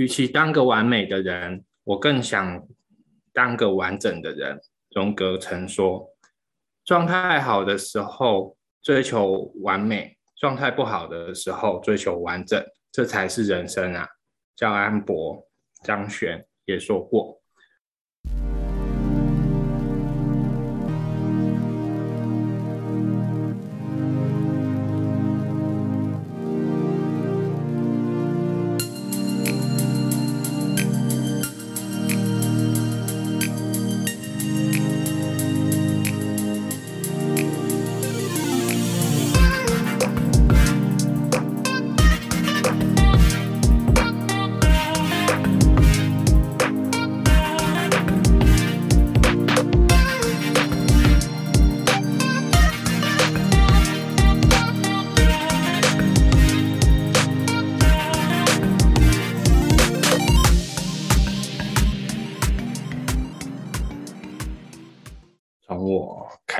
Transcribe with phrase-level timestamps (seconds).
[0.00, 2.66] 与其当个完美的人，我更想
[3.34, 4.58] 当个完整的人。
[4.92, 6.08] 荣格曾说
[6.86, 14.08] ：“状态好的时候追求完美，状态不好的时候追求完整，这才是人生啊。”
[14.56, 15.46] 叫安博、
[15.84, 17.39] 张璇也说过。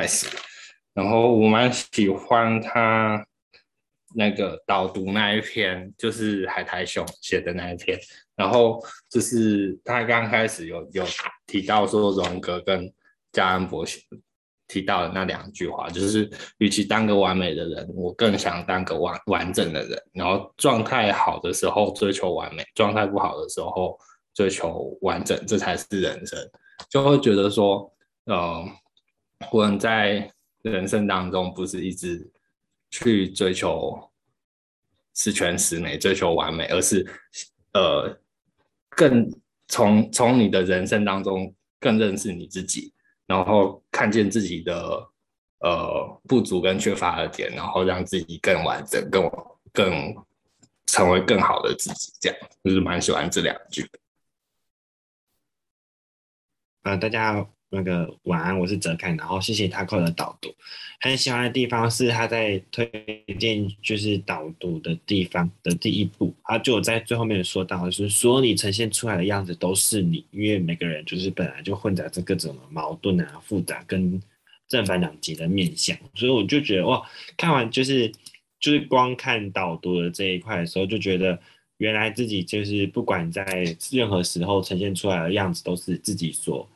[0.00, 0.26] 开始，
[0.94, 3.22] 然后我蛮喜欢他
[4.14, 7.98] 那个导读那一篇，就是海苔熊写的那一篇。
[8.34, 11.04] 然后就是他刚开始有有
[11.46, 12.90] 提到说，荣格跟
[13.30, 13.84] 加恩伯
[14.66, 20.02] 提到的那两句话，就是与其当个完美的人，我更想当个完完整的人。
[20.14, 23.98] 然后状态好的时候追求完美，状态不好的时候
[24.32, 26.38] 追求完整，这才是人生。
[26.88, 27.92] 就会觉得说，
[28.24, 28.64] 呃，
[29.50, 30.30] 我们在。
[30.62, 32.30] 人生当中不是一直
[32.90, 33.98] 去追求
[35.14, 37.02] 十全十美、追求完美，而是
[37.72, 38.14] 呃，
[38.90, 39.26] 更
[39.68, 42.92] 从从你的人生当中更认识你自己，
[43.24, 44.74] 然后看见自己的
[45.60, 49.30] 呃不足跟缺乏的点，然后让自己更完整、更
[49.72, 50.14] 更
[50.84, 52.12] 成为更好的自己。
[52.20, 53.88] 这样就是蛮喜欢这两句
[56.82, 57.00] 嗯。
[57.00, 57.59] 大家好。
[57.70, 60.52] 那个晚安，我是泽凯，然后谢谢 Taco 的导读。
[61.00, 62.90] 很喜欢的地方是他在推
[63.38, 74.20] 荐就是导读的地方的第一步，他就在最后面说到，就是所有你呈现出来的样子都是你，因为每个人就是本来就混杂着各种矛盾啊、复杂跟
[74.68, 77.00] 正反两极的面相，所以我就觉得哇，
[77.36, 78.12] 看完就是
[78.58, 81.38] 就是光看导读的这一块的时候，就觉得
[81.78, 83.44] 原来自己就是不管在
[83.92, 86.68] 任何时候呈现出来的样子都是自己所。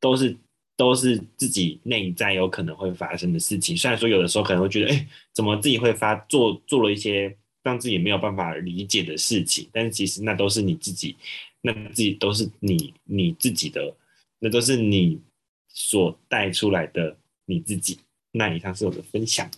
[0.00, 0.36] 都是
[0.76, 11.16] 都是自己内在有可能会发生的事情，虽然说有的时候可能会觉得，哎，怎么自己会发做做了一些让自己没有办法理解的事情，但是其实那都是你自己，
[11.62, 13.96] 那自己都是你你自己的，
[14.38, 15.20] 那都是你
[15.68, 17.16] 所带出来的
[17.46, 17.98] 你自己。
[18.30, 19.50] 那以上是我的分享。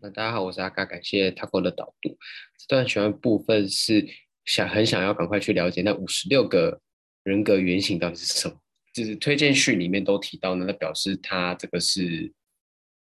[0.00, 2.18] 那大家好，我是阿嘎，感谢 Taco 的导读。
[2.58, 4.06] 这段喜欢部分是
[4.44, 6.80] 想很想要赶快去了解那五十六个
[7.22, 8.56] 人格原型到底是什么。
[8.96, 12.26] 就是推荐序里面都提到呢，那表示他这个是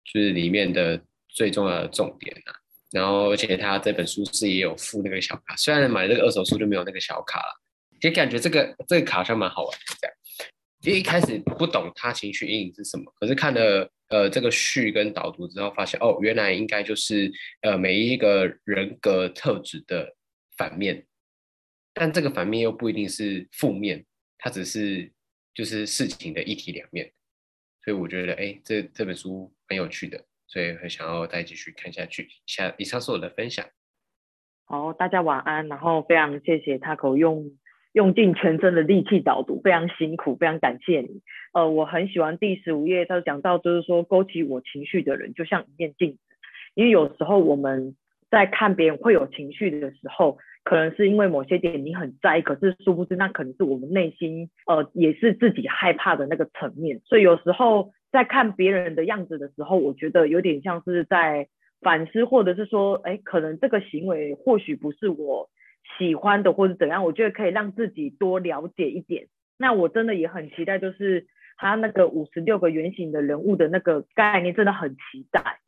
[0.05, 0.97] 就是里面的
[1.27, 2.55] 最重要的重点啊。
[2.91, 7.61] 然后而且他这本书是也有附那个小卡，虽然买这个二手书就没有那个小卡了，
[8.01, 10.15] 也感觉这个这个卡好像蛮好玩的这样。
[10.83, 17.29] 因为一开始不懂他情绪阴影是什么，可是看了呃这个序跟导读之后，发现哦原来应该就是
[17.63, 20.15] 呃每一个人格特质的
[20.55, 21.05] 反面，
[21.93, 24.05] 但这个反面又不一定是负面，
[24.37, 25.11] 它只是。
[25.53, 27.11] 就是事情的一体两面，
[27.83, 32.29] 所以我觉得，哎，这这本书很有趣的，所以很想要再继续看下去。
[32.45, 33.65] 下以上是我的分享。
[34.63, 35.67] 好，大家晚安。
[35.67, 37.51] 然后非常谢谢 Taco 用
[37.91, 41.21] 用尽全身的力气导读，非常辛苦，非常感谢你。
[41.53, 46.19] 呃，我很喜欢第十五页，他讲到就是说，勾起我情绪的人就像一面镜子，
[46.75, 47.97] 因为有时候我们
[48.29, 50.37] 在看别人会有情绪的时候。
[50.63, 57.01] 可能是因为某些点你很在意，可是殊不知那可能是我们内心呃也是自己害怕的那个层面。
[57.05, 61.47] 所以有时候在看别人的样子的时候，我觉得有点像是在
[61.81, 65.49] 反思，或者是说，哎，可能这个行为或许不是我
[65.97, 67.03] 喜欢的，或者怎样。
[67.03, 69.27] 我觉得可以让自己多了解一点。
[69.57, 71.25] 那我真的也很期待，就是
[71.57, 75.59] 他那个五十六个原型的人物的那个概念，真的很期待。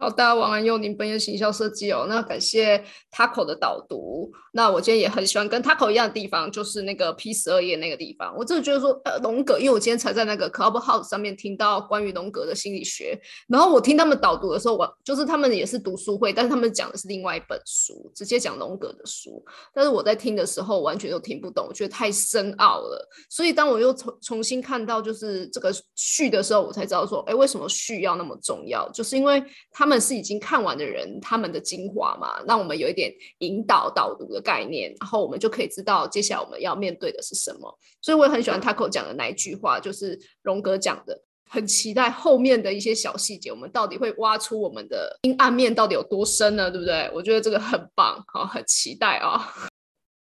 [0.00, 0.64] 好，大家晚安。
[0.64, 2.06] 用您本业行销设计哦。
[2.08, 4.30] 那感谢 Taco 的导读。
[4.52, 8.32] 那我今天也很喜欢跟 Taco 一样的地方，就是那个 P 十二页那个地方。
[8.36, 13.20] 我真的觉得说，呃，龙格，因为我今天才在那个 Clubhouse 上面听到关于龙格的心理学。
[13.48, 19.44] 然后我听他们导读的时候，我就是他们也是读书会，但是他们讲的是另外一本书，直接讲龙格的书。
[19.74, 23.08] 但是我在听的时候，完全都听不懂，我觉得太深奥了。
[23.28, 28.88] 所以当我又重重新看到就是这个序的时候，我才知道说，哎，为什么序要那么重要？
[28.90, 29.42] 就是因为
[29.72, 29.87] 他。
[29.88, 37.78] 们是已经看完的人，他们的精华嘛，让我们有一点引导导读的概念，然后我们就可以知道接下来我们要面对的是什么。
[38.02, 41.18] 所以我也很喜欢 Taco 讲的那一句话，就是荣格讲的，
[41.48, 46.70] 很期待后面的一些小细节，我们到底会挖出我们的阴暗面到底有多深呢？
[46.70, 47.10] 对不对？
[47.14, 49.52] 我觉得这个很棒，好，很期待啊！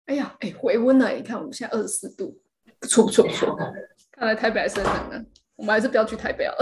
[0.05, 2.39] 哎呀，哎，回温了，你看我们现在二十四度，
[2.79, 3.53] 不错不错不错，
[4.11, 5.25] 看来台北还是很冷的，
[5.57, 6.55] 我们还是不要去台北了。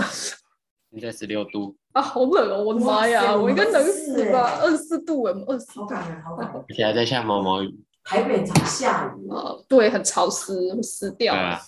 [0.91, 2.61] 现在十六度，啊，好冷哦！
[2.61, 4.59] 我的妈呀，我应该冷死吧？
[4.61, 6.65] 二十四度哎，二十好感人，好感人。
[6.67, 7.73] 而且还在下毛毛雨。
[8.03, 11.33] 台北常下雨，啊，对，很潮湿，会湿掉。
[11.33, 11.61] 对啊，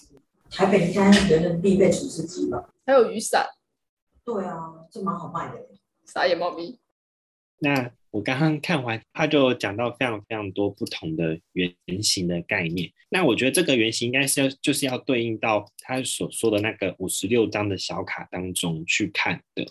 [0.51, 2.61] 台北应该人人必备除湿机吧？
[2.85, 3.47] 还有雨伞，
[4.25, 4.57] 对啊，
[4.91, 5.65] 这蛮好卖的。
[6.05, 6.77] 傻眼猫咪。
[7.59, 12.91] 那我刚刚看完，他就讲到非常非常多不同的原型的概念。
[13.09, 19.65] 那我觉得这个原型应该是要就是要对应到他所说的那个五十六张的小卡当中去看的。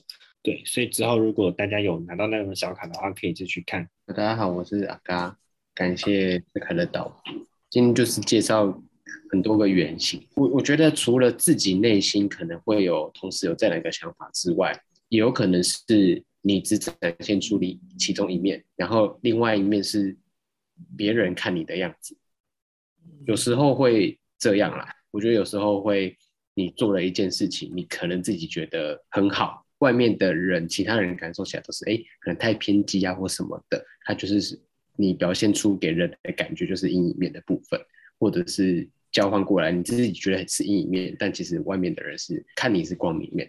[0.46, 3.84] 对，所以之后如果大家有拿到那种小卡的话，可以就去看。
[4.06, 5.36] 大家好，我是阿嘎，
[5.74, 7.32] 感谢志凯的导读。
[7.68, 8.80] 今天就是介绍
[9.28, 10.24] 很多个原型。
[10.36, 14.72] 我我觉得除了自己内心可能会有同时有这样一个想法之外，
[15.08, 20.16] 也有可能是你只展现出你其中一面，然后另外一面是
[20.96, 22.16] 别人看你的样子。
[23.26, 26.16] 有时候会这样啦，我觉得有时候会，
[26.54, 34.58] 你做了一件事情，你可能自己觉得很好，外面的人、其他人感受起来都是，哎，可能太偏激啊或什么的，它就是
[34.96, 37.80] 你表现出给人的感觉就是阴影面的部分，
[38.18, 43.48] 或者是交换过来，你自己觉得很是阴影面，但其实外面的人是看你是光明面，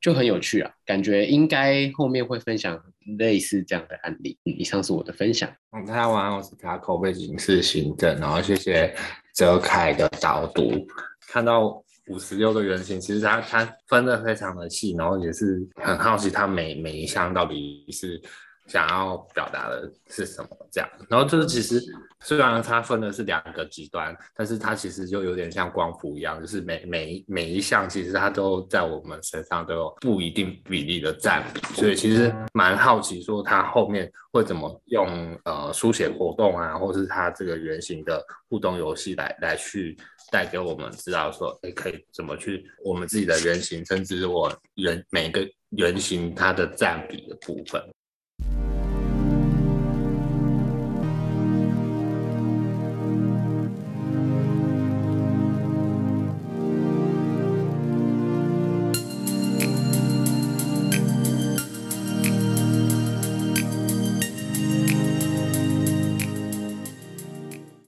[0.00, 2.82] 就很有趣啊，感觉应该后面会分享
[3.18, 4.38] 类似这样的案例。
[4.44, 5.54] 以上是我的分享。
[5.70, 8.94] 大家晚安，我是卡口背景是行政，然后谢谢
[9.34, 10.86] 哲凯的导读。
[11.28, 18.20] 看到五十六个原型，其实它它分的非常的细，然后也是很好奇它每每一项到底是
[18.66, 20.90] 想要表达的是什么这样。
[21.08, 21.82] 然后就是其实
[22.20, 39.96] 虽然它分的是两个极端，但是它其实就有点像光谱一样，就是每每一每一项其实它都在我们身上都有不一定比例的占比，所以其实蛮好奇说它后面会怎么用呃书写活动啊，或是它这个原型的互动游戏来来去
[40.32, 47.82] 带给我们知道说，哎，可以怎么去我们自己的原型，甚至我原每个原型它的占比的部分。